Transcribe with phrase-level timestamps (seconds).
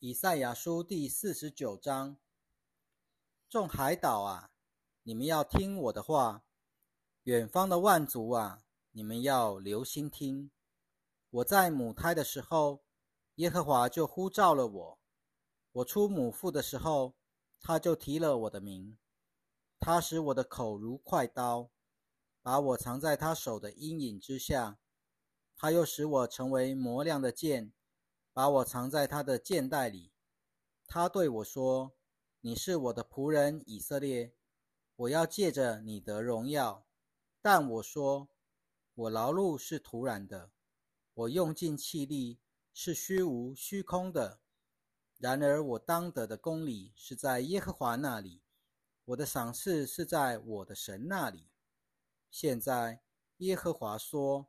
[0.00, 2.18] 以赛亚书第四十九章：
[3.48, 4.52] 众海岛啊，
[5.02, 6.44] 你们要听我的话；
[7.24, 10.52] 远方的万族啊，你们要留心听。
[11.30, 12.84] 我在母胎的时候，
[13.34, 14.98] 耶和华就呼召了我；
[15.72, 17.16] 我出母腹的时候，
[17.58, 18.96] 他就提了我的名。
[19.80, 21.72] 他使我的口如快刀，
[22.40, 24.78] 把我藏在他手的阴影之下。
[25.56, 27.72] 他又使我成为磨亮的剑。
[28.38, 30.12] 把我藏在他的剑袋里。
[30.86, 31.96] 他对我说
[32.42, 34.32] ：“你是我的仆人以色列，
[34.94, 36.86] 我要借着你得荣耀。”
[37.42, 38.28] 但我说
[38.94, 40.52] ：“我劳碌是徒然的，
[41.14, 42.38] 我用尽气力
[42.72, 44.38] 是虚无虚空的。
[45.16, 48.44] 然而我当得的公理是在耶和华那里，
[49.06, 51.50] 我的赏赐是在我的神那里。”
[52.30, 53.02] 现在
[53.38, 54.46] 耶和华说：“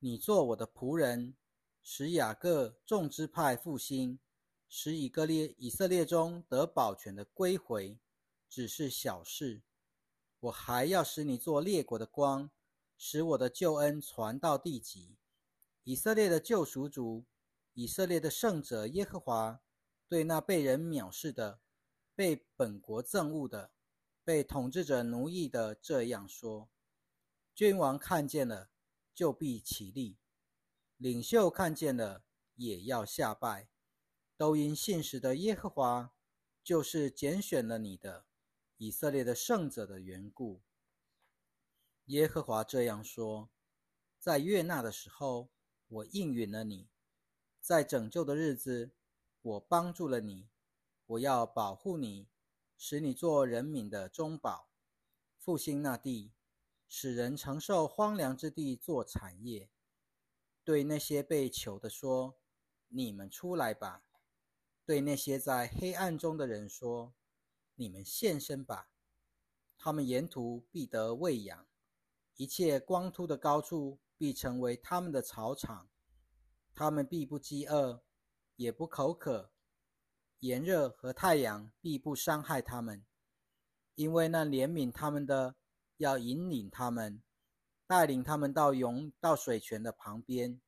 [0.00, 1.36] 你做我的仆人。”
[1.82, 4.18] 使雅各众支派复兴，
[4.68, 7.98] 使以色列以色列中得保全的归回，
[8.48, 9.62] 只是小事。
[10.40, 12.50] 我还要使你做列国的光，
[12.96, 15.16] 使我的救恩传到地极。
[15.84, 17.24] 以色列的救赎主，
[17.72, 19.60] 以色列的圣者耶和华，
[20.08, 21.60] 对那被人藐视的、
[22.14, 23.72] 被本国憎恶的、
[24.22, 26.68] 被统治者奴役的这样说：
[27.54, 28.68] 君王看见了，
[29.14, 30.18] 就必起立。
[30.98, 32.24] 领袖看见了，
[32.56, 33.68] 也要下拜，
[34.36, 36.12] 都因信实的耶和华，
[36.64, 38.26] 就是拣选了你的
[38.78, 40.60] 以色列的圣者的缘故。
[42.06, 43.48] 耶和华这样说：
[44.18, 45.50] 在悦纳的时候，
[45.86, 46.88] 我应允了你；
[47.60, 48.90] 在拯救的日子，
[49.40, 50.48] 我帮助了你。
[51.06, 52.26] 我要保护你，
[52.76, 54.68] 使你做人民的中保，
[55.38, 56.32] 复兴那地，
[56.88, 59.70] 使人承受荒凉之地做产业。
[60.68, 62.38] 对那些被囚的说
[62.92, 64.04] ：“你们出来吧。”
[64.84, 67.14] 对那些在黑暗中的人说
[67.76, 68.90] ：“你们现身吧。”
[69.78, 71.66] 他们沿途必得喂养，
[72.36, 75.88] 一切光秃的高处必成为他们的草场。
[76.74, 78.02] 他们必不饥饿，
[78.56, 79.50] 也不口渴，
[80.40, 83.06] 炎热和太阳必不伤害他们，
[83.94, 85.56] 因为那怜悯他们的
[85.96, 87.22] 要引领他们。
[87.88, 90.60] 带领他们到涌到水泉的旁边。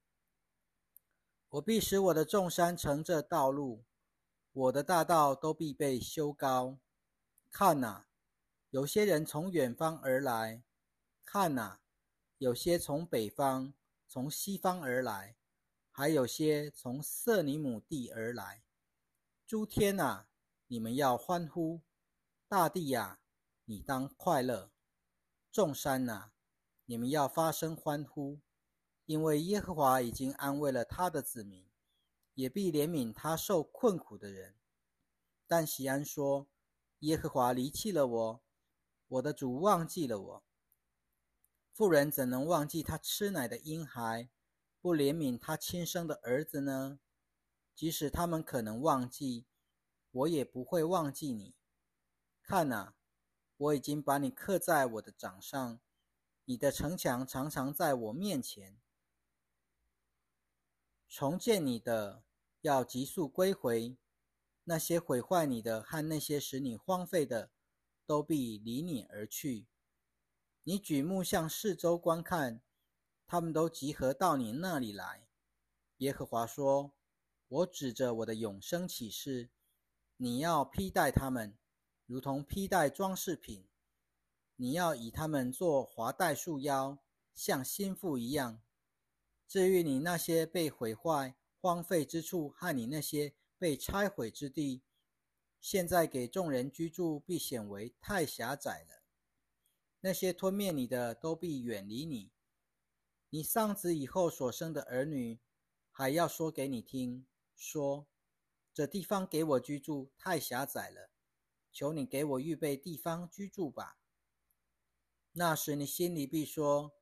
[1.51, 3.85] 我必使我的众山乘这道路，
[4.53, 6.79] 我的大道都必被修高。
[7.51, 8.07] 看哪，
[8.71, 10.63] 有些人从远方而来；
[11.27, 11.83] 看哪，
[12.39, 13.75] 有些从北方、
[14.09, 15.37] 从西方而来，
[15.91, 18.63] 还有些从色尼姆地而来。
[19.47, 20.27] 诸天呐，
[20.69, 21.83] 你们要欢呼；
[22.49, 23.21] 大地呀，
[23.67, 24.71] 你当快乐；
[25.53, 26.33] 众山呐。
[26.91, 28.41] 你们要发声欢呼，
[29.07, 31.65] 因为耶和华已经安慰了他的子民，
[32.35, 34.57] 也必怜悯他受困苦的人。
[35.47, 36.49] 但喜安说
[37.07, 38.43] ：“耶和华离弃了我，
[39.07, 40.45] 我的主忘记了我。
[41.73, 44.29] 妇人怎能忘记他吃奶的婴孩，
[44.81, 46.99] 不怜悯他亲生的儿子呢？
[47.73, 49.47] 即使他们可能忘记，
[50.11, 51.55] 我也不会忘记你。
[52.43, 52.97] 看哪，
[53.57, 55.81] 我已经把你刻在我的掌上。”
[56.51, 58.77] 你的城墙常常在我面前，
[61.07, 62.25] 重建你的
[62.63, 63.97] 要急速归回，
[64.65, 67.53] 那些毁坏你的和那些使你荒废的，
[68.05, 69.69] 都必离你而去。
[70.65, 72.61] 你举目向四周观看，
[73.29, 75.29] 他们都集合到你那里来。
[75.99, 76.93] 耶和华说
[77.47, 79.51] ：“我指着我的永生启示，
[80.17, 81.57] 你要披戴他们，
[82.07, 83.65] 如同披戴装饰品。”
[84.61, 86.99] 你要以他们做华带束腰，
[87.33, 88.61] 像心腹一样。
[89.49, 94.83] 至于你那些被毁坏、荒废之处和你那些被拆毁之地，
[95.63, 99.03] 现在给众人居住，必显为太狭窄了。
[100.01, 102.31] 那些吞灭你的，都必远离你。
[103.31, 105.41] 你丧子以后所生的儿女，
[105.91, 107.27] 还要说给你听，
[107.57, 108.07] 说：
[108.75, 111.09] 这地方给我居住太狭窄了，
[111.73, 113.97] 求你给我预备地方居住吧。
[115.35, 116.93] 那时你心里必说：“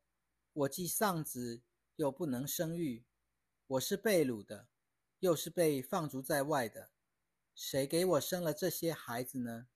[0.53, 1.63] 我既丧子，
[1.97, 3.07] 又不能生育；
[3.67, 4.69] 我是被掳的，
[5.21, 6.91] 又是被放逐在外的。
[7.55, 9.69] 谁给我生了这些孩子呢？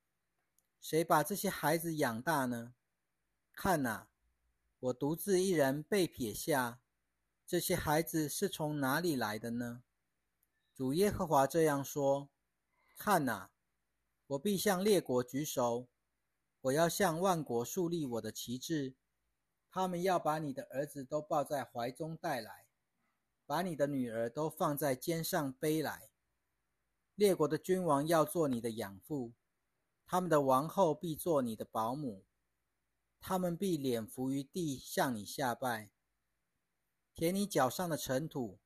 [0.83, 2.75] 谁把这些孩子养大呢？
[3.55, 4.11] 看哪，
[4.81, 6.83] 我独自一人被撇下，
[7.47, 9.83] 这些孩子是从哪里来的呢？”
[10.77, 12.29] 主耶和华这样说
[12.99, 13.51] ：“看哪，
[14.27, 15.89] 我必向列国举手。”
[16.63, 18.95] 我要向万国树立我的旗帜，
[19.69, 22.67] 他们要把你的儿子都抱在怀中带来，
[23.47, 26.11] 把你的女儿都放在肩上背来。
[27.17, 29.33] 列国的君王要做你的养父，
[30.07, 32.25] 他们的王后必做你的保姆，
[33.21, 35.91] 他们必脸伏于地向你下拜，
[37.13, 38.61] 舔你脚上的尘土。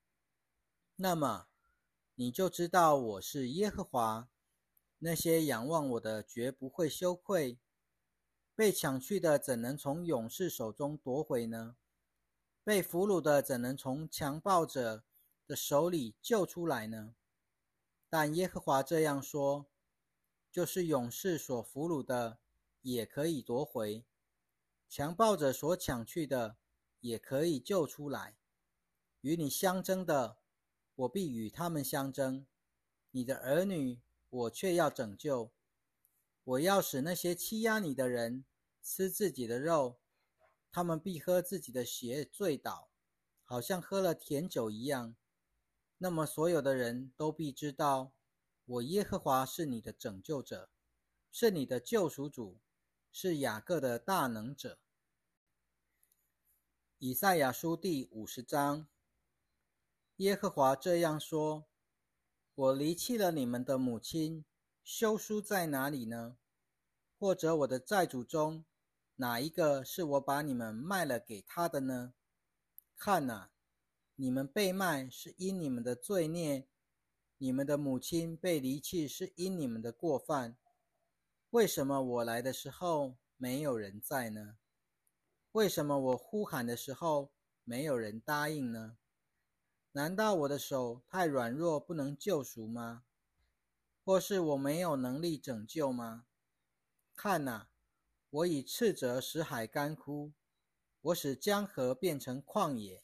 [0.97, 1.47] 那么，
[2.13, 4.29] 你就知道我是耶和华。
[4.99, 7.59] 那些仰望我的，绝不会羞愧。
[8.57, 11.77] 被抢去的，怎能从勇士手中夺回呢？
[12.63, 15.03] 被俘虏的，怎能从强暴者
[15.45, 17.13] 的手里救出来呢？
[18.09, 19.67] 但耶和华这样说：
[20.51, 22.39] 就是勇士所俘虏的，
[22.81, 24.03] 也可以夺回；
[24.89, 26.57] 强暴者所抢去的，
[26.99, 28.39] 也可以救出来。
[29.21, 30.39] 与你相争的，
[30.95, 32.47] 我必与他们相争；
[33.11, 34.01] 你的儿女，
[34.31, 35.51] 我却要拯救。
[36.47, 38.45] 我要使那些欺压你的人
[38.81, 39.99] 吃自己的肉，
[40.71, 42.89] 他们必喝自己的血醉倒，
[43.43, 45.17] 好像喝了甜酒一样。
[45.97, 48.13] 那么所有的人都必知道，
[48.63, 50.69] 我耶和华是你的拯救者，
[51.33, 52.61] 是你的救赎主，
[53.11, 54.79] 是雅各的大能者。
[56.97, 58.87] 以赛亚书第五十章，
[60.15, 61.67] 耶和华这样说：
[62.55, 64.45] 我离弃了你们的母亲。
[64.89, 66.37] 休书在哪里呢？
[67.19, 68.63] 或者我的债主中，
[69.17, 72.13] 哪一个是我把你们卖了给他的呢？
[72.95, 73.49] 看呐，
[74.15, 76.69] 你们被卖是因你们的罪孽，
[77.37, 80.57] 你们的母亲被离弃是因你们的过犯。
[81.49, 84.55] 为什么我来的时候没有人在呢？
[85.51, 87.33] 为什么我呼喊的时候
[87.65, 88.97] 没有人答应呢？
[89.91, 93.03] 难道我的手太软弱，不能救赎吗？
[94.07, 96.23] 或是我没有能力拯救吗？
[97.13, 97.67] 看哪，
[98.29, 100.31] 我以斥责使海干枯，
[101.01, 103.03] 我使江河变成旷野，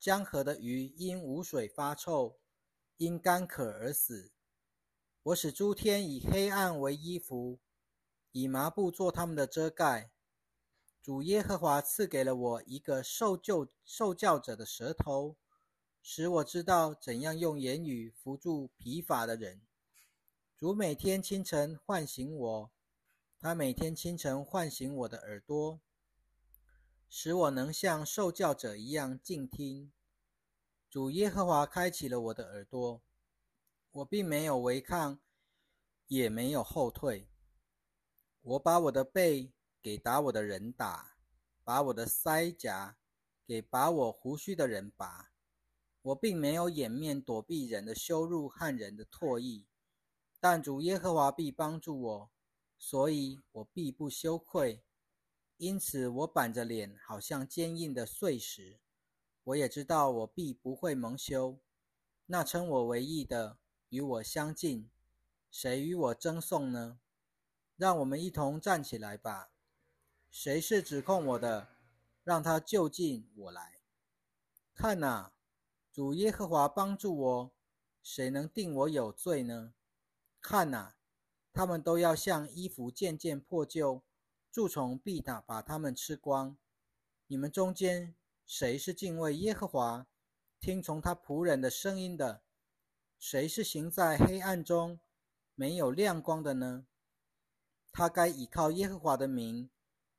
[0.00, 2.40] 江河的鱼因无水发臭，
[2.96, 4.32] 因干渴而死。
[5.22, 7.60] 我使诸天以黑暗为衣服，
[8.32, 10.10] 以麻布做他们的遮盖。
[11.00, 15.36] 主耶和华赐给了我一个受救受教者的舌头，
[16.02, 19.62] 使我知道怎样用言语扶助疲乏的人。
[20.62, 22.70] 主每天清晨唤醒我，
[23.40, 25.80] 他每天清晨唤醒我的耳朵，
[27.08, 29.92] 使我能像受教者一样静听。
[30.88, 33.02] 主耶和华开启了我的耳朵，
[33.90, 35.18] 我并没有违抗，
[36.06, 37.28] 也没有后退。
[38.42, 41.16] 我把我的背给打我的人打，
[41.64, 42.96] 把我的腮颊
[43.44, 45.32] 给拔我胡须的人拔。
[46.02, 49.66] 我并没有掩面躲避人的羞辱和人的唾液。
[50.44, 52.30] 但主耶和华必帮助我，
[52.76, 54.82] 所以我必不羞愧。
[55.56, 58.80] 因此，我板着脸，好像坚硬的碎石。
[59.44, 61.60] 我也知道我必不会蒙羞。
[62.26, 63.58] 那称我为义的
[63.90, 64.90] 与我相近，
[65.48, 66.98] 谁与我争讼呢？
[67.76, 69.52] 让我们一同站起来吧。
[70.28, 71.68] 谁是指控我的？
[72.24, 73.80] 让他就近我来。
[74.74, 75.32] 看哪，
[75.92, 77.52] 主耶和华帮助我，
[78.02, 79.74] 谁能定我有罪呢？
[80.42, 80.94] 看呐，
[81.52, 84.02] 他们都要像衣服渐渐破旧，
[84.50, 86.58] 蛀虫必打把他们吃光。
[87.28, 90.08] 你们中间谁是敬畏耶和华、
[90.60, 92.42] 听从他仆人的声音的？
[93.18, 94.98] 谁是行在黑暗中
[95.54, 96.86] 没有亮光的呢？
[97.92, 99.70] 他该倚靠耶和华的名，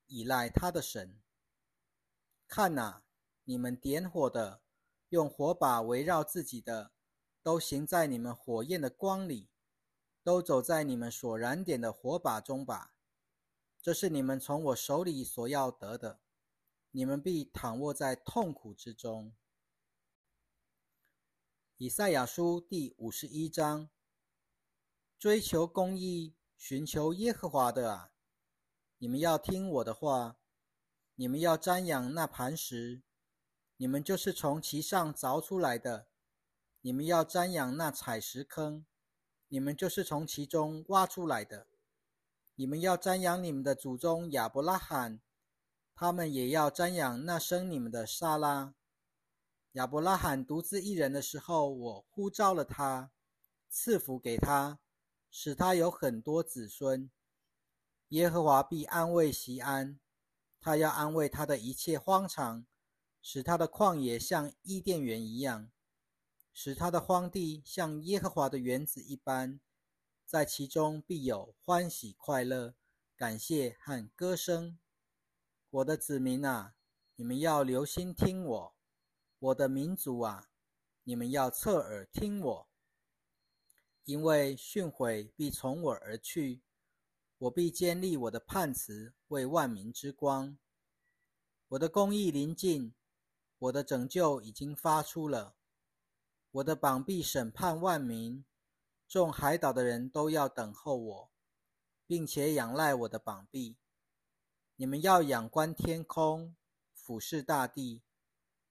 [0.08, 1.20] 依赖他的神。
[2.48, 3.03] 看呐，
[3.44, 4.62] 你们点火的，
[5.10, 6.94] 用火把围绕自己的，
[7.44, 9.50] 都行在你们火焰的光里。
[10.24, 12.96] 都走在你们所燃点的火把中吧，
[13.82, 16.22] 这是你们从我手里所要得的，
[16.92, 19.36] 你们必躺卧在痛苦之中。
[21.75, 23.89] 以赛亚书第五十一章：
[25.20, 28.13] 追求公义、寻求耶和华的啊，
[29.00, 30.39] 你们要听我的话，
[31.15, 33.03] 你们要瞻仰那磐石，
[33.75, 36.08] 你们就是从其上凿出来的，
[36.80, 38.86] 你们要瞻仰那采石坑。
[39.54, 41.68] 你们就是从其中挖出来的，
[42.56, 45.22] 你们要瞻仰你们的祖宗亚伯拉罕，
[45.94, 48.74] 他们也要瞻仰那生你们的撒拉。
[49.74, 53.12] 亚伯拉罕独自一人的时候，我呼召了他，
[53.70, 54.80] 赐福给他，
[55.30, 57.12] 使他有很多子孙。
[58.08, 60.00] 耶和华必安慰西安，
[60.60, 62.66] 他要安慰他的一切荒场，
[63.22, 65.70] 使他的旷野像伊甸园一样。
[66.54, 69.60] 使他的荒地像耶和华的园子一般，
[70.24, 72.76] 在其中必有欢喜快乐、
[73.16, 74.78] 感谢和歌声。
[75.72, 76.76] 我的子民啊，
[77.16, 78.76] 你们要留心听我；
[79.40, 80.50] 我的民族啊，
[81.04, 82.68] 你们要侧耳听我，
[84.06, 86.62] 因为训诲必从我而去，
[87.40, 90.56] 我必建立我的判词为万民之光。
[91.70, 92.94] 我的公义临近，
[93.58, 95.56] 我的拯救已经发出了，
[96.54, 98.46] 我的膀臂审判万民，
[99.08, 101.32] 众海岛的人都要等候我，
[102.06, 103.76] 并且仰赖我的膀臂。
[104.76, 106.56] 你们要仰观天空，
[106.94, 108.04] 俯视大地。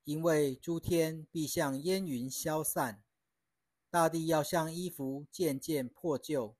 [0.04, 3.02] 因为诸天必像烟云消散，
[3.90, 6.56] 大地要像衣服渐渐破旧，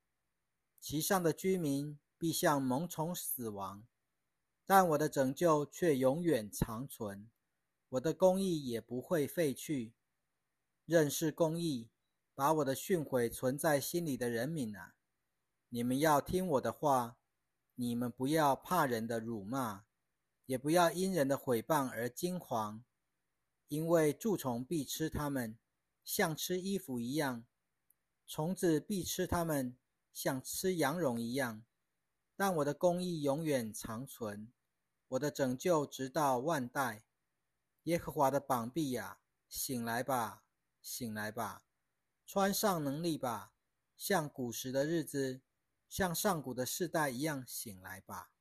[0.81, 3.87] 其上的居民必像萌虫死亡，
[4.67, 7.31] 但我的拯救却永远长存，
[7.91, 9.95] 我的公义也不会废去。
[10.93, 11.89] 认识公义，
[12.35, 14.93] 把我的训诲存在心里的人民啊，
[15.71, 17.17] 你们要听我的话，
[17.77, 19.87] 你们不要怕人的辱骂，
[20.45, 22.83] 也不要因人的毁谤而惊惶。
[23.69, 25.59] 因为蛀虫必吃它们，
[26.05, 27.47] 像吃衣服一样；
[28.27, 29.79] 虫子必吃它们，
[30.13, 31.65] 像吃羊绒一样。
[32.37, 34.53] 但我的公义永远长存，
[35.09, 37.07] 我的拯救直到万代。
[37.85, 40.45] 耶和华的膀臂呀，醒来吧，
[40.83, 41.65] 醒来吧，
[42.27, 43.55] 穿上能力吧，
[43.97, 45.41] 像古时的日子，
[45.89, 48.33] 像上古的世代一样醒来吧。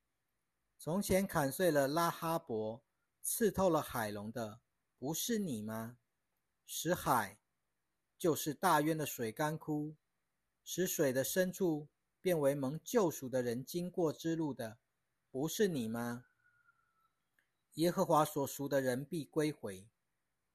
[0.77, 2.83] 从前砍碎了拉哈伯，
[3.21, 4.60] 刺透了海龙的。
[4.98, 5.98] 不是你吗？
[6.65, 7.39] 使海
[8.17, 9.95] 就是大渊的水干枯，
[10.63, 11.88] 使水的深处
[12.21, 14.77] 变为蒙救赎的人经过之路的，
[15.31, 16.25] 不是你吗？
[17.74, 19.89] 耶和华所赎的人必归回，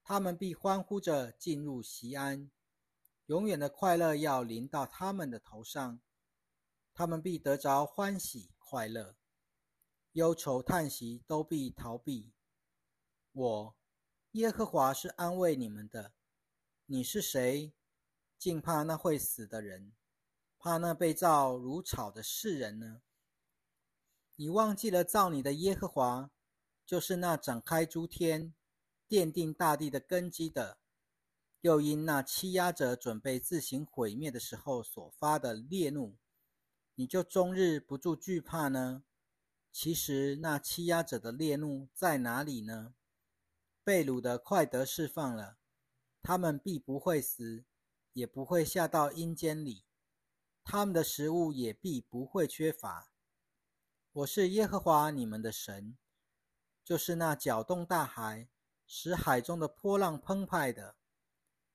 [0.09, 2.49] 他们必欢呼着进入西安，
[3.25, 5.99] 永远的快乐要临到他们的头上，
[6.93, 9.17] 他们必得着欢喜快乐，
[10.13, 12.31] 忧愁叹息都必逃避。
[13.33, 13.75] 我。
[14.31, 16.13] 耶和华是安慰你们的，
[16.85, 17.73] 你是谁？
[18.37, 19.91] 竟怕那会死的人，
[20.57, 23.01] 怕那被造如草的世人呢？
[24.37, 26.31] 你忘记了造你的耶和华，
[26.85, 28.53] 就是那展开诸天、
[29.09, 30.79] 奠定大地的根基的，
[31.61, 36.17] 又因那欺压者准备自行毁灭的时候所发的烈怒，
[36.95, 39.03] 你就终日不住惧怕呢？
[39.71, 42.95] 其实那欺压者的烈怒在哪里呢？
[43.83, 45.57] 被掳的快得释放了，
[46.21, 47.63] 他们必不会死，
[48.13, 49.85] 也不会下到阴间里，
[50.63, 53.11] 他们的食物也必不会缺乏。
[54.11, 55.97] 我是耶和华你们的神，
[56.83, 58.49] 就是那搅动大海，
[58.87, 60.95] 使海中的波浪澎湃的。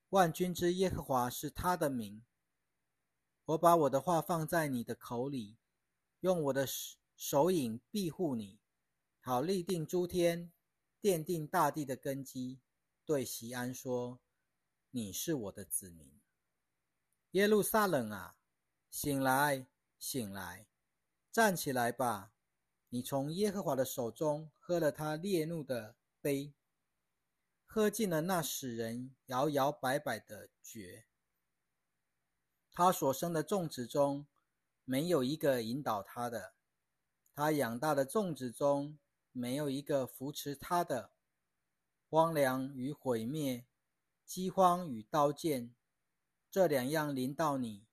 [0.09, 2.25] 万军之耶和华是他的名。
[3.45, 5.59] 我把我的话放在你的口里，
[6.21, 8.59] 用我的手手影庇护你，
[9.21, 10.50] 好立定诸天。
[11.02, 12.61] 奠定大地的根基，
[13.04, 14.21] 对西安说
[14.92, 16.21] ：“你是我的子民。”
[17.33, 18.37] 耶路撒冷啊，
[18.88, 19.66] 醒来，
[19.99, 20.69] 醒来，
[21.33, 22.33] 站起来吧！
[22.90, 26.54] 你从耶和华的手中喝了他烈怒的杯，
[27.75, 31.07] 喝尽了那使人摇摇摆摆的爵。
[32.71, 34.26] 他所生的种子中，
[34.85, 36.52] 没有一个引导他的；
[37.33, 38.99] 他养大的种子中，
[39.33, 41.14] 没有一个扶持他的，
[42.11, 43.64] 荒凉与毁灭，
[44.26, 45.75] 饥荒与刀剑，
[46.50, 47.87] 这两样临到你，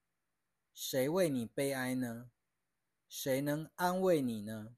[0.74, 2.30] 谁为你悲哀呢？
[3.08, 4.76] 谁能安慰你呢？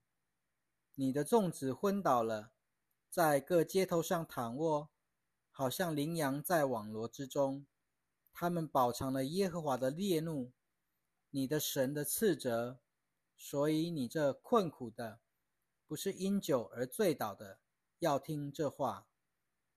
[0.93, 2.53] 你的粽子昏倒了，
[3.11, 4.89] 在各街头上躺卧，
[5.51, 7.67] 好像羚羊在网罗之中。
[8.31, 10.53] 他们饱尝了耶和华的烈怒，
[11.31, 12.79] 你的神的斥责，
[13.35, 15.19] 所以你这困苦的。
[15.85, 17.59] 不是因酒而醉倒的，
[17.99, 19.09] 要听这话。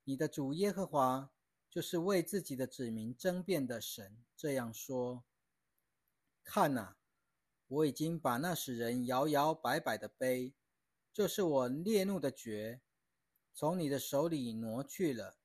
[0.04, 1.32] 你的主耶和华
[1.68, 5.24] 就是为自己的子民争辩的神，这样说：
[6.44, 6.96] 看哪，
[7.66, 10.54] 我已经把那使人摇摇摆摆的杯，
[11.12, 12.80] 就是我烈怒的爵，
[13.54, 15.38] 从你的手里挪去了。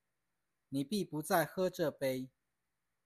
[0.70, 2.30] 你必不再喝这杯，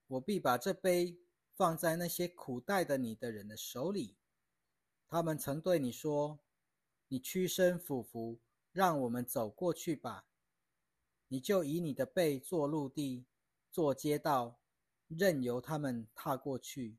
[0.08, 1.20] 我必把这杯
[1.54, 4.18] 放在那些苦待的你的人的手里。
[5.08, 6.40] 他们曾对你说。
[7.10, 8.40] 你屈身俯伏，
[8.72, 10.26] 让我们走过去吧。
[11.28, 13.28] 你就以你的背做陆地，
[13.70, 14.60] 做街道，
[15.08, 16.98] 任由他们踏过去。